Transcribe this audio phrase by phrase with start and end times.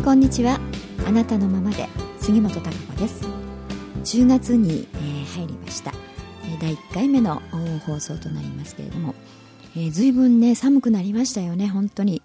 [0.00, 0.58] んこんにちは。
[1.06, 1.86] あなたのままで
[2.18, 3.22] 杉本孝子です。
[4.16, 5.92] 10月に、えー、入りました。
[6.58, 7.42] 第1回目の
[7.84, 9.14] 放送となりますけれども、
[9.76, 12.22] えー、随分ね寒くなりましたよね本当に、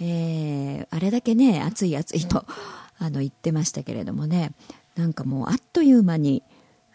[0.00, 2.44] えー、あれだけね暑い暑いと
[2.98, 4.50] あの言ってましたけれどもね。
[4.96, 6.42] なんかもうあっという間に、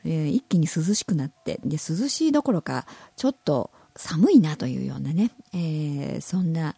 [0.03, 6.75] えー、一気に涼しくなってで涼しいどころかちょっと寒いなというようなね、えー、そんな、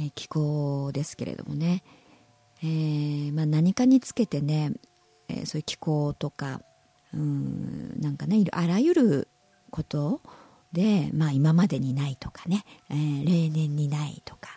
[0.00, 1.82] え気候ですけれどもね、
[2.62, 4.72] えー、まあ、何かにつけてね、
[5.28, 6.60] えー、そういう気候とか
[7.12, 9.28] うんなんかねあらゆる
[9.70, 10.20] こと
[10.72, 14.50] で、まあ、今までにないとかね、えー、例年にないとか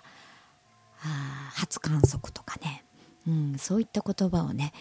[1.02, 2.84] あ初観測とかね、
[3.28, 4.74] うん、そういった言葉をね、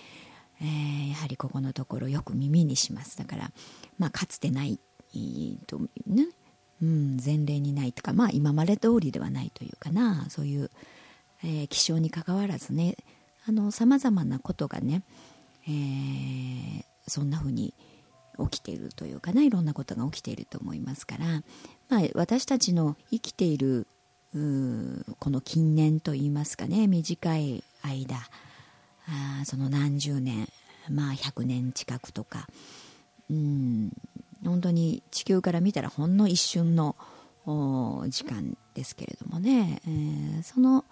[0.61, 3.17] えー、やはりここのところよく耳にします。
[3.17, 3.53] だから、
[3.99, 4.81] まあ、かつてない
[5.67, 6.27] とね、
[6.83, 10.71] うん、前例にないとか、まあ、今まで通りではないというかなそういう、
[11.45, 12.97] えー、気象にかかわらずね
[13.71, 15.03] さまざまなことがね、
[15.67, 17.75] えー、そんな風に
[18.39, 21.25] 起きているというかないろんなことが起きていると思いますから、
[21.89, 23.87] まあ、私たちの生きている
[25.19, 28.17] この近年といいますかね短い間
[29.09, 30.49] あその何十年
[30.91, 32.47] まあ100年近くとか
[33.31, 33.91] うん
[34.45, 36.95] 本当に地球から見たらほんの一瞬の
[38.09, 40.85] 時間ですけれどもね、えー、その、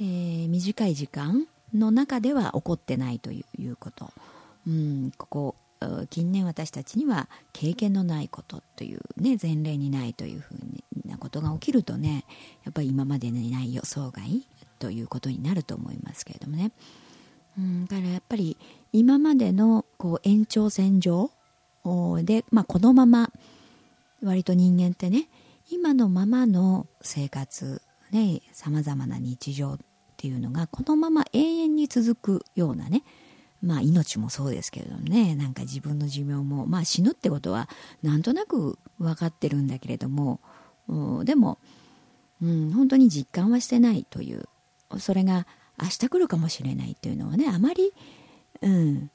[0.00, 4.10] えー、短い時間の中では起こってないということ、
[4.66, 5.54] うん、ここ
[6.10, 10.56] 近年私たちには経験のないことというね前例にないというふう
[11.08, 12.24] なことが起きるとね
[12.64, 14.22] やっぱり今までにない予想外
[14.78, 16.72] ということになると思いますけれどもね、
[17.58, 18.56] うん、だからやっぱり
[18.92, 21.30] 今までのこう延長線上
[22.22, 23.30] で、まあ、このまま
[24.22, 25.28] 割と人間ってね
[25.70, 29.78] 今のままの生活ねさまざまな日常
[30.16, 33.02] っていうのがこのまま永遠に続くようなね
[33.62, 37.68] まあ命もそうですけれどもねなんか自分の寿命もまあ死ぬってことは
[38.02, 40.40] なんとなく分かってるんだけれども
[41.24, 41.58] でも、
[42.42, 44.48] うん、本当に実感はしてないという
[44.98, 45.46] それが
[45.82, 47.92] 明日来るかもしれないっていうのはねあまり、
[48.62, 49.10] うん、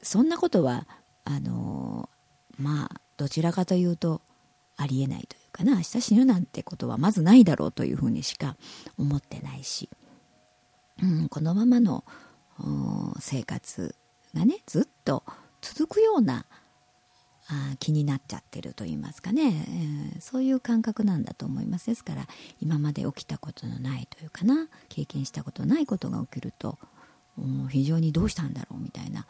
[0.00, 0.86] そんなことは
[1.24, 2.08] あの
[2.58, 4.22] まあどちらかというと
[4.76, 8.56] ありえないというかな明日死ぬなんてことはまずないだろうというふうにしか
[8.96, 9.90] 思ってないし、
[11.00, 12.04] うん、このままの
[13.18, 13.94] 生活
[14.34, 15.24] がねずっと
[15.60, 16.46] 続くような
[17.48, 19.66] あ気になっちゃってると言いますかね、
[20.14, 21.86] えー、そういう感覚なんだと思います。
[21.86, 22.26] ですから
[22.60, 26.78] 今まで起きたことのないというかな経験したことないことが起きると
[27.68, 29.26] 非常にどうしたんだろうみたいな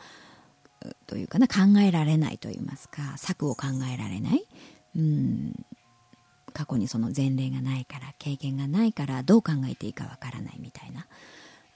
[1.07, 4.47] というかな考えられないと言いますか策を考えられない。
[4.97, 5.65] うん
[6.53, 11.07] 過去にその前例がないから経験がないからどう考えていいかわからないみたいな。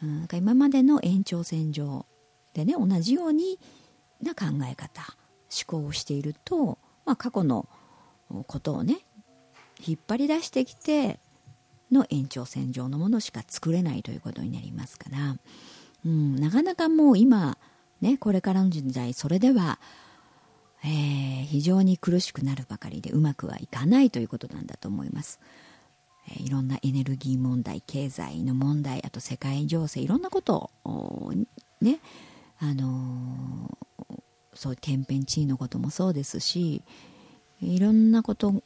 [0.02, 2.06] うん今までの延長線上
[2.52, 3.58] でね同じように
[4.22, 5.02] な考え方
[5.50, 7.68] 思考をしていると、まあ、過去の
[8.46, 8.98] ことをね
[9.84, 11.18] 引っ張り出してきて
[11.92, 15.36] の延長線上のものしか作れないということになりますから、
[16.04, 17.58] うん、なかなかもう今
[18.00, 19.78] ね、これからの時代それでは、
[20.84, 25.40] えー、非常に苦しくなるばかりでうまくはいかないということなんだと思います、
[26.34, 31.32] いろんなエネルギー問題経済の問題あと世界情勢いろんなことを
[31.80, 32.00] ね
[32.58, 34.20] あのー、
[34.54, 36.82] そう天変地異のこともそうですし
[37.60, 38.62] いろんなこと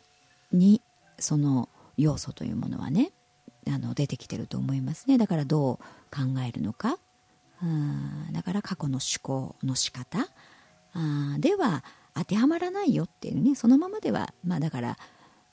[0.52, 0.80] に
[1.18, 3.12] その要素というものはね
[3.68, 5.18] あの出てきてると思いますね。
[5.18, 6.98] だからどう考えるのか。
[7.62, 10.28] うんだから過去の思考の仕方。
[10.92, 11.84] あでは
[12.14, 14.98] 当てはまらないよっていうねそのままではまあだから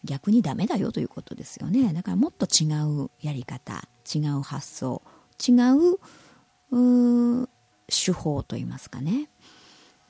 [0.08, 1.94] 逆にダメだよということですよね。
[1.94, 2.66] だからもっと違
[3.04, 5.04] うやり方違う発想
[5.40, 7.48] 違う
[7.88, 9.30] 手法といいますかね、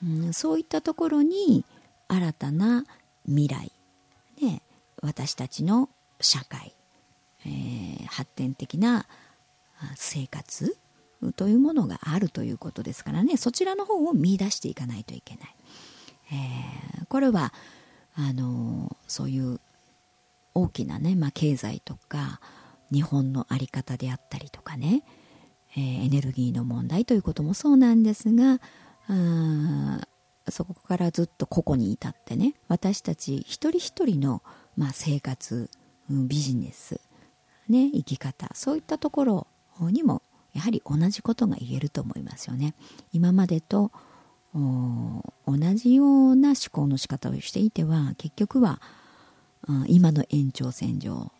[0.03, 1.65] うん、そういったところに
[2.07, 2.85] 新たな
[3.25, 3.71] 未来、
[4.41, 4.61] ね、
[5.01, 5.89] 私たちの
[6.21, 6.73] 社会、
[7.45, 9.05] えー、発展的な
[9.95, 10.77] 生活
[11.35, 13.37] というものがあるということですからね。
[13.37, 15.55] そちらの方を見出していかないといけない、
[16.31, 17.53] えー、これは
[18.15, 19.59] あのそういう
[20.57, 22.41] 大きなね、まあ、経済とか
[22.91, 25.03] 日本の在り方であったりとかね、
[25.75, 28.59] えー、エネルギーの問題ということもそうなんですが
[30.49, 34.41] そこからずっと個々に至ってね私たち一人一人の、
[34.75, 35.69] まあ、生活
[36.09, 36.99] ビジネス、
[37.69, 39.47] ね、生き方そういったところ
[39.81, 40.23] にも
[40.53, 42.73] やはり同じことが言えると思いますよね。
[43.13, 43.91] 今までと
[44.53, 45.21] 同
[45.75, 48.81] じような思考の仕方をしていては結局は
[49.87, 51.31] 今の延長線上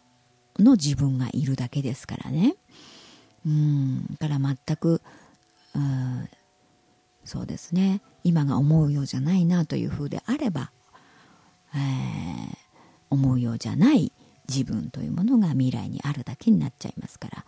[0.59, 2.55] の自分がいるだけですからね。
[3.45, 5.01] うんから全く
[5.75, 6.29] うん
[7.23, 8.01] そうですね。
[8.23, 10.71] 今が思うようじゃないなというふうであれば、
[11.73, 12.57] えー、
[13.09, 14.11] 思うようじゃない
[14.49, 17.45] 自分というものが未来にあるだけになっちゃいますから、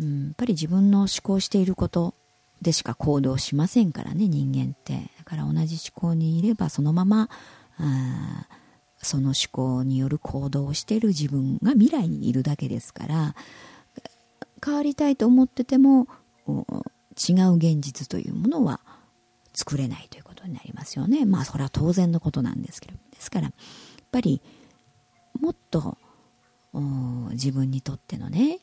[0.00, 2.14] うん、やっぱり自分の思考していること
[2.60, 5.10] でしか行動しませんからね人間って。
[5.18, 7.28] だから同じ思考にいればそのまま
[7.78, 8.46] あ
[9.02, 13.34] その思考による行動をしている自分が未来にいるだけですから
[14.64, 16.06] 変わりたいと思ってても
[16.48, 18.80] 違う現実というものは
[19.54, 21.24] 作れないということになりますよね。
[21.24, 22.98] まあそれは当然のことなんですけど。
[23.10, 23.52] ですからやっ
[24.10, 24.40] ぱり
[25.40, 25.98] もっと
[27.32, 28.60] 自分にとってのね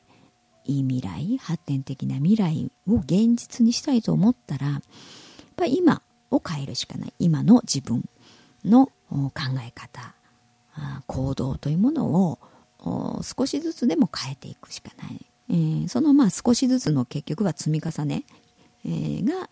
[0.65, 4.81] いい未来発展的な未来を現実にしたいと思ったらやっ
[5.55, 6.01] ぱり今
[6.31, 7.13] を変えるしかない。
[7.19, 8.03] 今の自分
[8.63, 9.31] の考
[9.65, 10.16] え方。
[11.07, 12.39] 行動というものを
[13.23, 18.23] 少しずつでも変えていくしかない、えー、そのまあ少しずつの結局は積み重ね、
[18.85, 19.49] えー、が、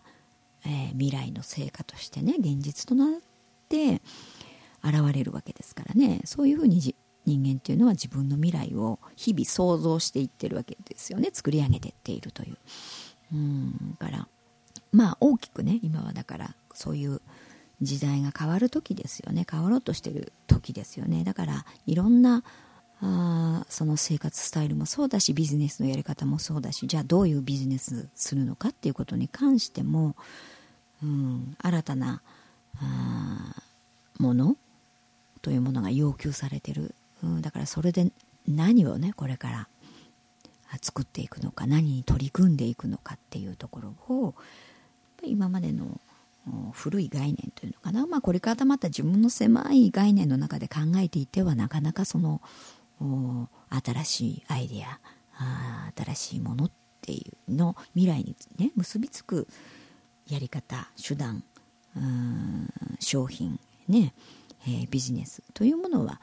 [0.64, 3.08] えー、未来の成果としてね現実となっ
[3.68, 4.00] て
[4.84, 6.20] 現れるわけですからね。
[6.24, 6.94] そういうふうに
[7.26, 11.30] 人間っていうのは自分の未来を日々想像していってるわけですよね。
[11.32, 12.56] 作り上げていっているという。
[13.32, 14.28] うんから
[14.92, 17.20] まあ大きくね今はだからそういう
[17.82, 19.46] 時代が変わる時ですよね。
[19.50, 21.24] 変わろうとしてる時ですよね。
[21.24, 22.42] だからいろんな
[23.02, 30.16] あその生活スタイルもそうだしビジネスのやり方もそうだしじゃあどういうビジネスするのかっていうことに関しても、
[31.02, 32.22] うん、新たな
[32.80, 33.62] あ
[34.18, 34.56] もの
[35.42, 36.94] というものが要求されてる。
[37.22, 38.10] うん、だからそれで
[38.48, 39.68] 何をねこれから
[40.80, 44.34] 作っていくのか何に取り組んでいくのかっていうところを
[45.22, 46.00] 今までの
[46.72, 52.40] 古い概念というのかな、まあ、これからまた自分の狭い概念の中で考えていてはなかなかその
[53.70, 55.00] 新しいアイデア
[55.96, 56.70] 新しいものっ
[57.02, 59.48] ていうの未来に、ね、結びつく
[60.28, 61.44] やり方手段
[63.00, 63.58] 商品
[63.88, 64.14] ね、
[64.62, 66.20] えー、ビジネスというものは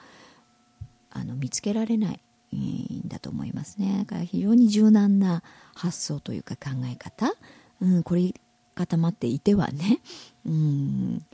[1.12, 2.19] あの見つけられない
[2.56, 4.00] んだと思いますね。
[4.00, 5.44] だから非常に柔軟な
[5.76, 7.34] 発想というか考え方、
[7.81, 8.34] うん、これ
[8.75, 10.00] 固まっていてはね、
[10.46, 11.25] うん、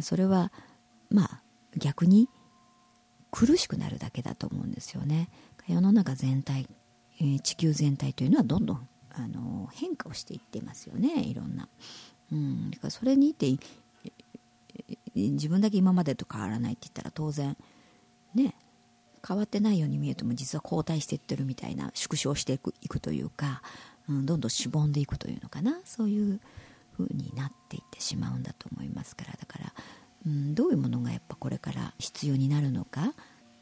[0.00, 0.52] それは
[1.10, 1.42] まあ
[1.76, 2.28] 逆に
[3.30, 5.28] 苦しくなるだけだと思うんですよね。
[5.66, 6.68] 世の中全体、
[7.20, 11.22] え、地球全体というのはどんどんあの変化をしていっていますよね。
[11.22, 11.68] いろんな、
[12.32, 13.46] うん、だからそれにいて
[15.14, 17.56] 自分だけ今までと変わらないって言ったら当然
[18.34, 18.54] ね
[19.26, 23.62] 変わってないように見えても実は後退していってるみたいな縮小していくいくというか、
[24.08, 25.80] うん、どんどんしぼんでいくというのかな。
[25.84, 26.40] そういう
[26.98, 29.32] 風になっていってしまうんだと思いますから。
[29.32, 29.72] だから、
[30.26, 33.14] うん、どういうものがやっぱこれから必要になるのか、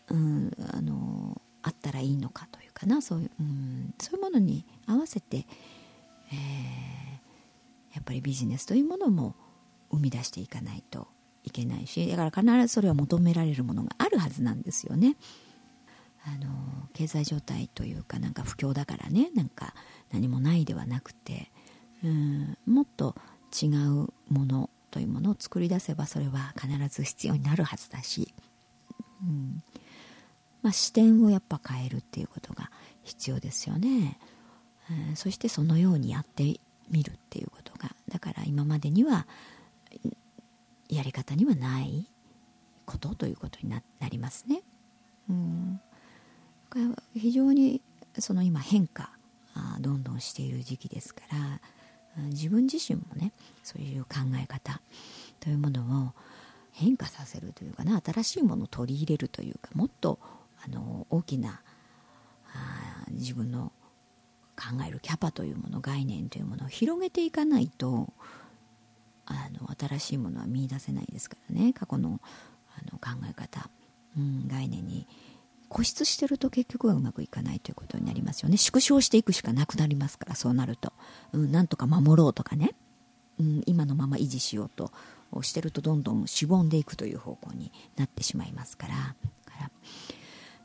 [0.08, 3.02] うん、あのあったらいいのかというかな。
[3.02, 5.46] そういう,、うん、そういうものに合わせて、
[6.32, 9.34] えー、やっぱりビジネスというものも
[9.90, 11.08] 生み出していかないと
[11.44, 12.06] いけないし。
[12.08, 15.16] だから必ずそれは求められるものがあるはずなんですよね。
[16.26, 19.30] あの経済状態というかなんか不況だからね。
[19.34, 19.74] なんか
[20.12, 21.50] 何もないではなくて
[22.04, 23.14] うんもっと
[23.62, 28.34] 違うものというものを作り出せばそれは必ず必要になるはずだし、
[29.22, 29.62] うん。
[30.62, 32.70] まあ、視点をやっぱ変えるっていうことが
[33.02, 34.18] 必要ですよね、
[35.08, 36.60] うん、そしてそのようにやって
[36.90, 37.94] みるっていうことが。
[38.08, 39.26] だから今までには
[40.88, 42.06] やり方にはない
[42.84, 44.62] ことということになりますね。
[45.28, 45.80] うん。
[47.14, 47.80] 非常に
[48.18, 49.10] その今変化
[49.80, 51.60] どんどんしている時期ですから
[52.28, 54.80] 自分自身もねそういう考え方
[55.40, 56.12] というものを
[56.72, 60.18] 変化させるというかな新しいものを取り入れるというかもっと
[60.64, 61.60] あの大きな
[62.52, 63.72] あ自分の
[64.56, 68.12] 考えるキャパというもの概念というものを広げていかないと
[69.24, 71.72] あの新しいものは見いだせないですからね。
[71.72, 72.20] 過去の
[72.76, 73.70] あの考え方、
[74.18, 75.06] うん、概念に
[75.70, 78.56] 固執してると結局はうまくいかないということになりますよね。
[78.56, 80.92] 縮小していくしかなくなりますからそうなると、
[81.32, 82.74] うん、なんとか守ろうとかね、
[83.38, 84.92] うん、今のまま維持しようと
[85.42, 88.94] してるとどんどんしぼんでいくという方向になってしまいますから。
[89.46, 89.70] から、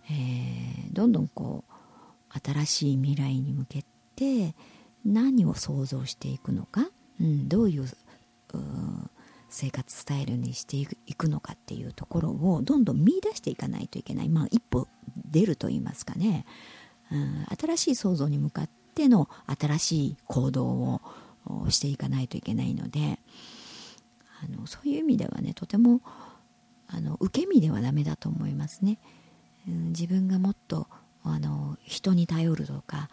[0.10, 3.86] えー、どんどんこう新しい未来に向け
[4.16, 4.56] て
[5.06, 6.90] 何を想像していくのか、
[7.22, 7.88] うん、どういう
[9.56, 14.90] 生活スタイルにしていくのかっていうところをどんどん見出していかないといけない、まあ、一歩
[15.32, 16.46] 出ると言いますかね、
[17.10, 21.02] うん、新しい創造に向かっての新しい行動を
[21.70, 23.18] していかないといけないので
[24.44, 26.02] あのそういう意味ではねとても
[26.88, 29.00] あの受け身ではダメだと思いますね、
[29.70, 30.88] うん、自分がもっと
[31.24, 33.10] あの人に頼るとか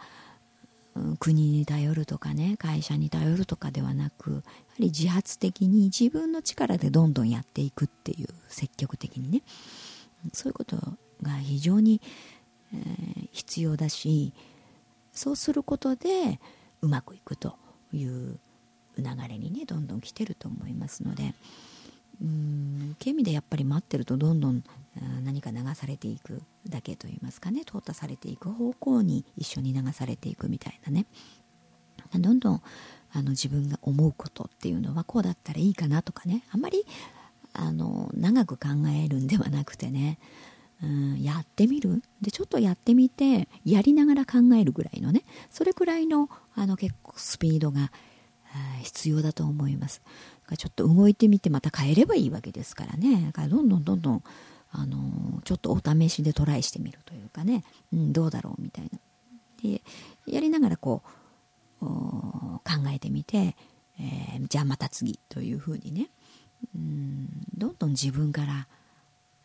[1.19, 4.43] 国に頼るとかね会社に頼るとかではなくやは
[4.79, 9.41] り自発的に自分の力でどんどんやっていくっていう積極的にね。
[10.33, 10.77] そういうこと
[11.21, 12.01] が非常に、
[12.73, 14.33] えー、必要だし
[15.11, 16.39] そうすることで
[16.81, 17.57] うまくいくと
[17.91, 18.39] いう
[18.97, 21.33] 流れにねどんどん来てると思いますので。
[22.23, 24.63] うんそういう意味でやっぱり待ってるとどんどん
[25.23, 27.63] 何か流されていくだけといいますかね。
[27.65, 31.05] 淘汰されていく方向に一緒に流されていくみたいなね。
[32.13, 32.61] どんどん
[33.11, 36.43] あの自分が思うことっていうのはこうだったらいいかなとかね。
[36.51, 36.85] あんまり
[37.53, 40.17] あの長く考えるんではなくてね。
[40.81, 42.01] うんやってみる。
[42.21, 45.23] でちょっとやってみてやりながら考えるぐらいのね。
[45.49, 47.91] それくらいのあの結構スピードが
[48.83, 50.01] 必要だと思います。
[50.57, 53.21] ちょっと動いてみてまた変えればいいわけですからね。
[53.27, 54.23] だからどんどんどんどん
[54.71, 58.99] あのちょっとお試しでトライしてみるというかね、うん、どうだろうみたいな。
[59.61, 59.81] で
[60.27, 61.01] やりながらこ
[61.81, 62.61] う考
[62.93, 63.55] えてみて、
[63.99, 66.09] えー、じゃあまた次というふうにね、
[66.75, 68.67] うん、どんどん自分から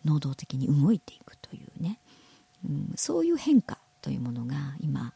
[0.04, 1.98] 能動的に動いていくというね、
[2.64, 5.12] うん、そういう変化というものが今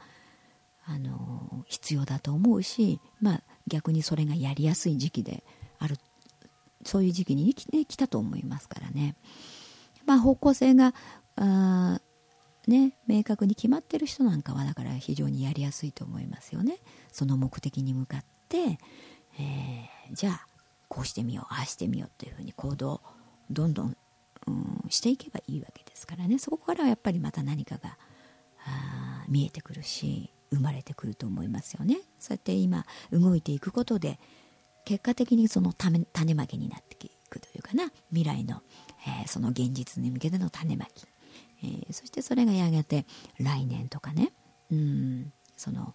[0.85, 5.45] あの必要だと思うし、まあ、逆にそれがやりやすい時期で
[5.83, 5.97] ある
[6.85, 9.15] そういう時期に、ね、来たと思いますからね、
[10.07, 10.95] まあ、方向性が
[11.37, 12.01] あ、
[12.67, 16.79] ね、明確に決まってる人なんかはだから非常にやりやすいと思いますよね。
[17.11, 20.47] その目的に向かって、えー、じゃあ
[20.89, 23.01] こうしてみようああしてみようっていうふうに行動
[23.51, 23.97] どんどん、
[24.47, 26.39] うん、していけばいいわけですからね。
[26.39, 27.97] そこからはやっぱりまた何かが
[28.67, 31.99] あ見えてくるし生まれてくると思いますよね。
[32.19, 34.19] そうやって今動いていくことで
[34.85, 38.63] 結果的にその種種まきになっていくというかな未来の、
[39.07, 41.05] えー、その現実に向けての種まき、
[41.63, 43.07] えー、そしてそれがやがて
[43.39, 44.33] 来年とかね
[44.71, 45.95] うんその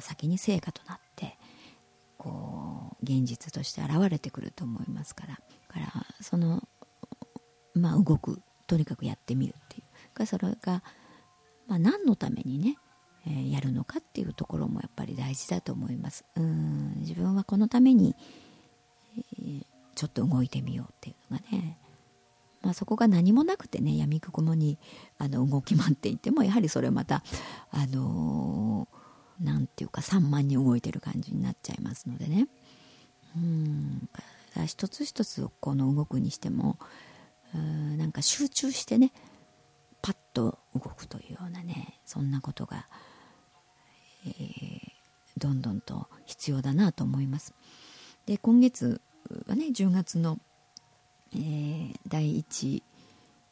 [0.00, 1.38] 先に成果となって
[2.18, 5.40] こう現実として現れてくると思いますから。
[5.72, 6.62] からその
[7.74, 9.82] まあ動くとにかくやってみるっていう。
[10.14, 10.82] かそれが、
[11.66, 12.76] まあ、何のためにね
[13.26, 16.24] えー、やるのかっていうところもやっぱり大事だと思います。
[16.36, 16.94] うん。
[16.98, 18.16] 自分はこのために、
[19.16, 19.64] えー、
[19.94, 21.78] ちょっと動いてみようっていうのがね、
[22.62, 24.78] まあ、そこが何もなくてねやみくもに
[25.18, 27.24] あの動き回っていてもやはりそれまた
[27.72, 32.48] あのー、ていうか散漫に動いてる感じになっちゃいますのでね。
[33.36, 34.08] うん。
[34.66, 36.78] 一つ一つこの動くにしても
[37.54, 39.12] うんなんか集中してね
[40.02, 42.86] パッと動くというようなねそんなことが
[44.26, 44.90] えー、
[45.38, 47.54] どんどんと必要だなと思います。
[48.26, 49.00] で今月
[49.46, 50.38] はね10月の、
[51.34, 52.82] えー、第1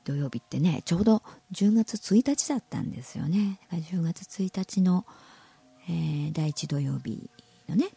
[0.04, 1.22] 土曜日ってねちょうど
[1.52, 3.58] 10月1日だったんですよね。
[3.70, 5.04] だから10月1日の、
[5.88, 7.30] えー、第1土曜日
[7.68, 7.88] のね、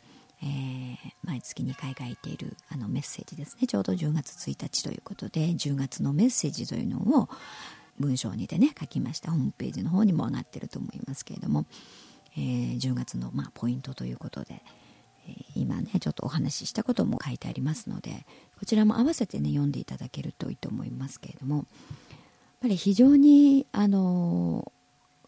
[0.42, 3.68] えー、毎月2回書いているあのメッセージですね。
[3.68, 7.30] ちょうど10月1日ということで10月のメッセージというのを
[8.00, 9.32] 文章にでね書きました。
[9.32, 11.66] ホームページの方にも上がってると思いますけれども。
[12.38, 14.62] えー、10月の、まあ、ポイントということで、
[15.28, 18.26] えー、今ねちょっとお話ししたことも書いてありますので
[18.60, 21.66] こちらも合わせてね読んでいただけるといいと思いますけれどもやっ
[22.62, 24.72] ぱり非常にあの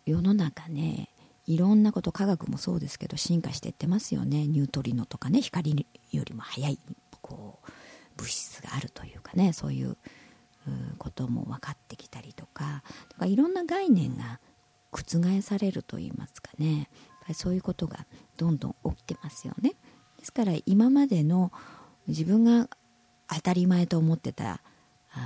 [0.06, 1.10] 世の中ね
[1.48, 4.48] いろんなこと科学もそうですけど進化していってますよね。
[4.48, 6.80] ニュートリノとかね光よりも速い
[7.22, 7.68] こう
[8.18, 9.98] 物質があるというかねそういう
[10.98, 12.82] ことも分かってきたりとか
[13.24, 14.40] いろんな概念が
[15.04, 16.78] 覆されると言いますかね。
[16.78, 16.88] やっ
[17.22, 18.06] ぱりそういうことが
[18.38, 19.74] どんどん起きてますよね。
[20.20, 21.52] ですから今までの
[22.08, 22.70] 自分が
[23.28, 24.62] 当たり前と思ってた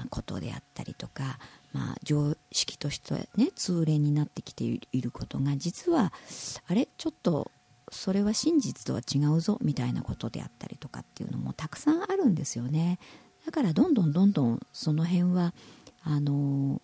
[0.10, 1.40] ことであったりとか、
[1.74, 6.14] まあ、常識としてね通例になってきていることが実は
[6.68, 7.52] あれちょっと
[7.92, 13.00] それは真実とは違うぞみたいなことであったりとかっていうのもたくさんあるんですよね。
[13.46, 15.54] だからどんどんどんどんその辺は
[16.04, 16.82] あの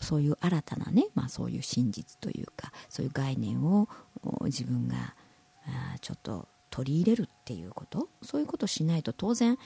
[0.00, 3.88] そういう新たなね、まあ、そういう真実というかそういう概念を
[4.44, 5.14] 自分が
[5.66, 8.08] あちょっと取り入れるっていうこと？
[8.22, 9.58] そういうことをしないと当然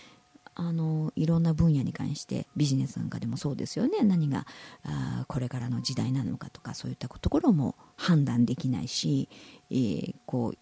[0.56, 4.02] あのいろんな分野に関してビジネスなんかでもそうですよね。
[4.02, 4.46] 何が
[4.84, 9.28] あこれからの時代なのかとかそういったところも判断できないし、
[9.70, 10.58] えー、こう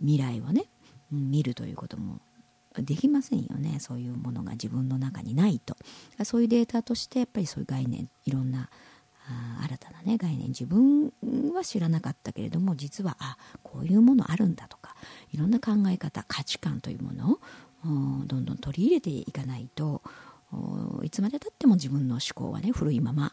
[0.00, 0.64] 未来をね
[1.10, 2.20] 見るということも
[2.76, 3.78] できませんよね。
[3.80, 5.76] そういうものが自分の中にないと。
[6.24, 8.68] そういうデータとしてやっぱりそういう概念いろんな
[9.62, 11.12] 新たな、ね、概念自分
[11.54, 14.94] は知らなかったけれども実はあこういうものあるんだとか
[15.32, 17.38] いろんな考え方価値観というものを
[18.26, 20.02] どんどん取り入れていかないと
[21.02, 23.32] いつまでたっても自分の思考はね古いまま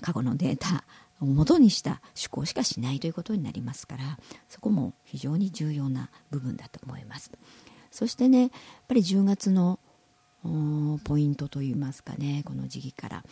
[0.00, 0.84] 過去のデータ
[1.20, 4.18] を元にした思考しかしないということになりますから
[4.48, 7.30] そこも非常に重要な部分だと思います。
[7.90, 8.50] そしてねやっ
[8.88, 9.78] ぱり10月の
[11.04, 13.24] ポイントといいますかねこの時期から。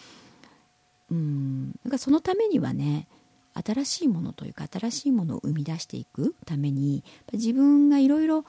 [1.12, 3.06] うんそのためにはね
[3.54, 7.04] 新しいものというか新しいものを生み出していくために
[7.34, 8.46] 自分がいろいろ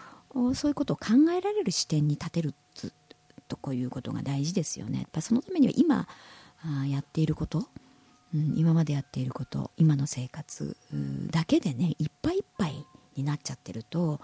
[0.53, 2.53] そういうことを考えられる視点に立てる
[3.49, 4.99] とこういうことが大事ですよね。
[4.99, 6.07] やっぱそのためには今
[6.63, 7.67] あやっていること、
[8.33, 10.77] うん、今までやっていること今の生活
[11.29, 12.85] だけでねいっぱいいっぱい
[13.17, 14.21] になっちゃってると、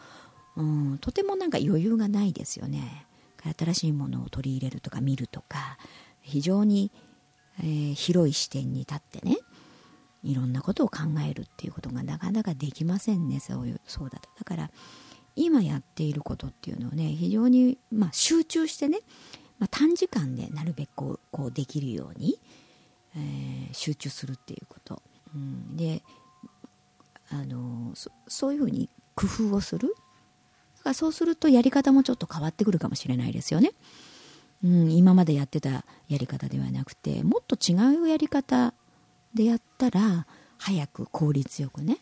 [0.56, 3.06] うん、とてもなんか余裕がないですよね。
[3.58, 5.78] 新しいものを取り入れるとか見るとか
[6.22, 6.92] 非常に、
[7.60, 9.38] えー、広い視点に立ってね
[10.24, 14.30] いろんなことを考えるっていうことがなかなかできませんねそういうそうだと。
[14.38, 14.72] だから
[15.36, 19.00] 今やっていることっていうのをね非常に、まあ、集中してね、
[19.58, 22.40] まあ、短時間でなるべくこうこうできるように、
[23.16, 25.02] えー、集中するっていうこと、
[25.34, 26.04] うん、で
[27.30, 29.96] あのそそういうふうに工夫をする。
[30.78, 33.74] だからそうするとやり方もちょっと変わってくるかもしれないですよね、
[34.64, 35.84] うん、今までやってたや
[36.18, 38.74] り方ではなくてもっと違うやり方
[39.34, 40.26] でやったら
[40.58, 41.98] 早く効率よくね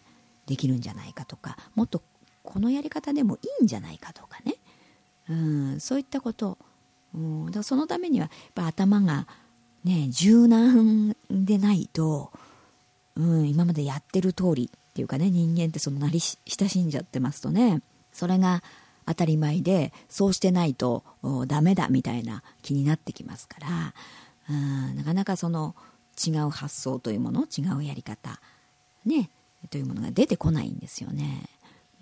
[0.47, 2.01] できるんじゃないかとかもっと
[2.43, 4.55] このやり方でもいいんじゃないかとかね、
[5.29, 6.57] うん、そういったこと、
[7.13, 9.27] うん、だそのためにはやっぱ頭が
[9.83, 12.31] ね柔軟でないと、
[13.15, 18.63] うん、今までやってる通りっていうかね人間ってそのなり親しんじゃってますとねそれが
[19.07, 21.03] 当たり前でそうしてないと
[21.47, 23.93] ダメだみたいな気になってきますから、
[24.93, 25.75] なかなかその
[26.25, 28.39] 違う発想というもの違うやり方
[29.05, 29.29] ね
[29.69, 31.43] というものが出てこないんですよね。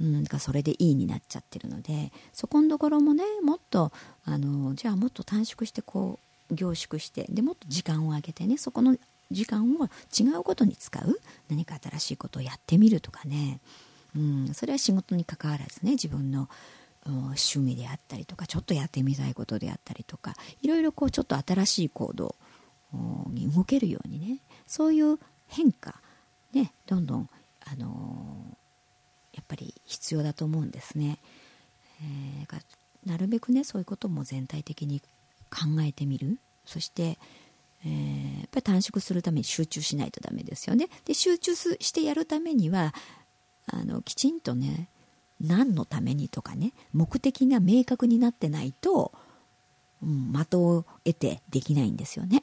[0.02, 3.94] うん、かそれでいいになっちゃってるのでそこのところもねもっと
[4.26, 6.20] あのじゃあもっと短縮してこ
[6.52, 8.98] う凝縮してでもっと時間を空けてねそこの
[9.32, 9.86] 時間を
[10.18, 13.62] 違うことに使う何か新しいことをやってみるとかね、
[14.18, 16.50] うん、それは仕事に関わらずね自分の
[17.12, 22.36] 趣味であったりとかちょっとやってみたいことであったりとかいろいろこうちょっと新しい行動
[23.30, 25.96] に動けるようにねそういう変化
[26.54, 27.30] ねどんどん
[27.66, 28.58] あの
[29.34, 31.20] やっぱり必要だと思うんですね。
[32.02, 32.62] えー、
[33.06, 35.02] なるべくねそういうことも全体的に
[35.50, 37.18] 考えてみるそして、
[37.86, 40.90] えー、やっぱり短縮するために集中しないとダメですよね。
[41.06, 42.94] で集中してやるためには
[43.68, 44.90] あのきちんとね
[45.42, 49.12] 何のためにとかね目的が明確になってないと、
[50.02, 52.42] うん、的を得てできないんですよね。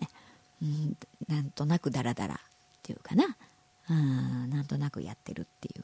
[0.62, 0.96] うん、
[1.28, 2.38] なんとなくダラダラっ
[2.82, 3.36] ていうかな、
[3.90, 5.82] うん、なんとなくやってるっていう。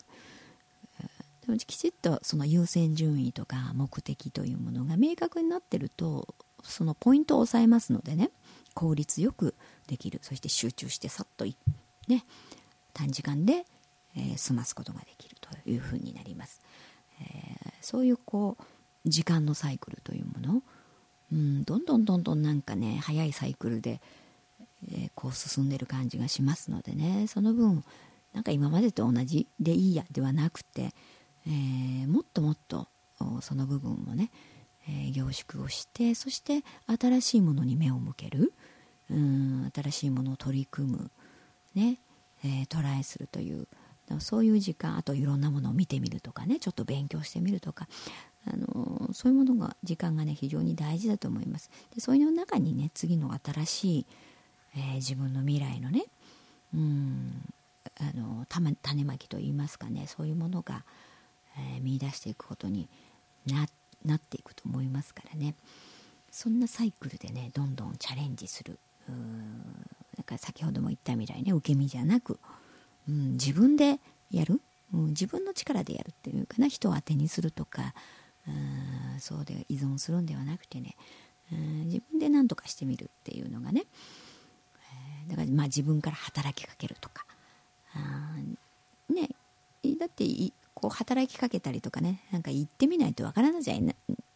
[1.46, 8.30] でもきちっとその優先順位とか目的というものが明確になってるとそのポイントを抑えますのでね
[8.74, 9.54] 効率よく
[9.86, 11.46] できるそして集中してさっと
[12.06, 12.24] ね
[12.92, 13.64] 短時間で、
[14.14, 16.60] えー、済ますことができるというふうになります、
[17.20, 20.62] えー、そういうこう時間のサイクルというもの。
[21.30, 24.00] うんどんどんどんどんなんかね早いサイクルで
[24.86, 27.26] えー、こう進んでる感じがしますのでね。
[27.26, 27.84] その分
[28.32, 30.94] なんか今までと同じでいいやではなくて、
[31.46, 32.88] えー、もっともっと
[33.40, 34.30] その部分をね、
[34.88, 38.52] えー、凝縮をしてそして新しいものに目を向ける。
[39.10, 41.10] うん新しいものを取り組む、
[41.74, 41.98] ね
[42.44, 43.66] え、トライするという
[44.20, 47.88] そういう時間あといろんなものを見てみるとかねちょっと勉強してみるとか
[48.46, 51.70] あのそういうものが時間がね非常に大事だと思います。
[51.94, 54.06] でそういう中にね次の新しい
[54.76, 56.04] えー、自分の未来のね
[56.74, 57.32] うん
[58.00, 60.84] あの種まきといいますかねそういうものが、
[61.56, 62.88] えー、見出していくことに
[63.46, 63.66] な
[64.04, 65.54] なっていくと思いますからね。
[66.30, 68.78] そんなサイクルでねどんどんチャレンジする。
[70.16, 72.38] だから先ほども言ったみたいに受け身じゃなく、
[73.08, 73.98] うん、自分で
[74.30, 74.60] やる、
[74.92, 76.68] うん、自分の力でやるっていうかな。
[76.68, 77.94] 人を当てにするとか。
[78.46, 80.96] うんそうで依存するんではなくてね。
[81.52, 83.84] うん自分で何とかしてみるっていうのがね。
[85.28, 87.26] だからまあ自分から働きかけるとか。
[87.94, 88.36] あ
[89.12, 89.28] ね
[89.98, 90.24] だって
[90.74, 92.22] こう働きかけたりとかね。
[92.30, 93.74] なんか言ってみないとわからないじゃ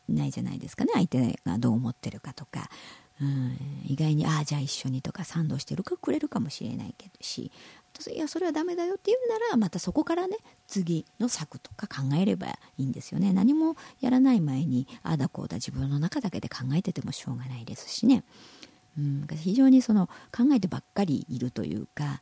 [0.09, 0.91] ないじゃないですかね。
[0.95, 2.69] 相手がどう思ってるかとか、
[3.21, 3.57] うん、
[3.87, 7.51] 意外にああじゃあ一緒にとか賛同してるかくれるかもしれないけどし。
[8.11, 13.33] いやそれはダメだよって言うならまたそこからね次の策とか考えればいいんですよね。
[13.33, 18.25] 何もやらない前にああだこうだ自分の中だけで考えててもしょうがないですしね。
[18.99, 22.21] うん、非常にその考えてばっかりいるというかや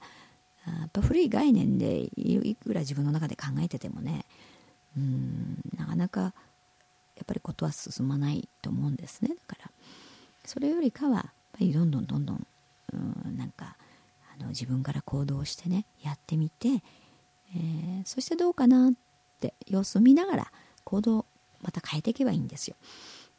[0.86, 4.24] っぱ古い概念でいくら自分の中で考えててもね
[4.96, 5.58] うん。
[5.76, 6.32] なかなかやっ
[7.26, 9.28] ぱりことは進まないと思うんですね。
[9.28, 9.70] だから
[10.44, 12.46] それよりかはやっぱりどんどんどんどん
[12.92, 12.96] う
[13.28, 13.76] んなんか
[14.40, 18.92] の自分から行動してねやってみて、えー、そしてどうかなっ
[19.40, 20.52] て様子を見ながら
[20.84, 21.26] 行動
[21.62, 22.76] また変えていけばいいんですよ。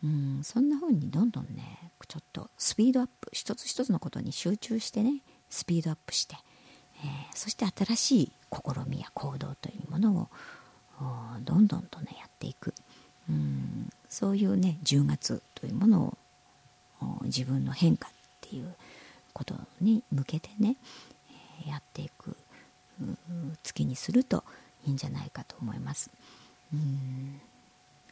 [0.04, 6.36] うんそんな風にどんどんねちょっとスピードアップ一つ一つのことに集中してねスピードアップして、
[7.04, 10.28] えー、そして新しい試みや行動というものを
[11.42, 12.74] どんどんとねやっていく
[13.30, 16.18] うんそういうね10月というもの
[17.02, 18.12] を自分の変化っ
[18.42, 18.76] ていう
[19.32, 20.76] ことに向けてね、
[21.68, 22.36] やっていく
[23.64, 24.44] 月にすると
[24.86, 26.10] いいんじゃないかと思います。
[26.74, 27.42] うん。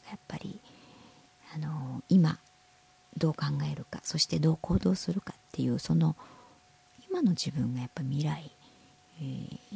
[0.09, 0.59] やっぱり
[1.53, 2.39] あの今
[3.17, 6.15] どう考えるかそしてどう行動するかっていうその
[7.09, 8.51] 今の自分がやっぱ未来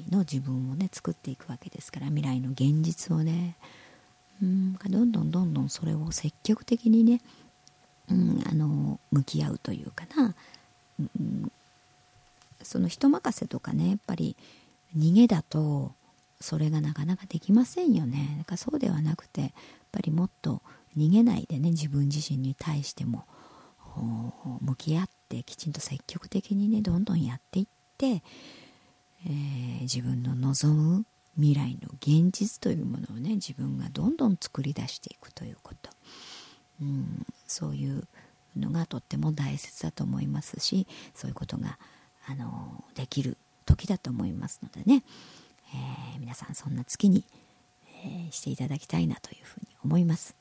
[0.09, 3.55] の自分をね作っていくわけですから未来の現実をね。
[4.41, 7.21] うんどんどんどんどんそれを積極的にね、
[8.09, 10.35] うん、あの向き合うというかな、
[12.61, 14.35] その人任せとかねやっぱり
[14.97, 15.91] 逃げだと
[16.39, 18.35] それがなかなかできませんよね。
[18.39, 19.51] だからそうではなくてやっ
[19.91, 20.61] ぱりもっと
[20.97, 23.25] 逃げないでね自分自身に対しても
[24.61, 27.65] 向き合ってきちんと積極的にねどんどんやっていっ
[27.97, 35.89] て、えー、自分の望む未来の現実というものをね自分がどんどん作り出していくということ、
[36.81, 38.03] うん、そういう
[38.59, 41.77] のがとっても大切だと思いますしそういうことが
[42.27, 45.03] あのできる時だと思いますのでね、
[45.73, 47.23] えー、皆さんそんな月に、
[48.05, 50.35] えー、していただきたいなというふうに思います。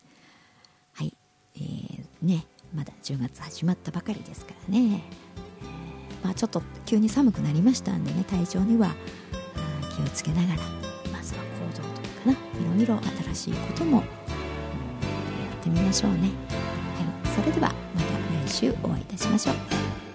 [0.94, 1.14] はい、
[1.56, 5.02] えー、ねまだ10月始まったばかりですからね、
[6.20, 8.94] えー、まあ、ちょっと急に寒くなりましたんでね体調には
[9.94, 10.62] 気をつけながら
[11.12, 12.40] まずは行動というか
[12.72, 13.00] ないろいろ
[13.34, 14.04] 新しいこともやっ
[15.62, 16.30] てみましょうね、
[17.34, 20.11] それではまた来週お会いいたしましょう。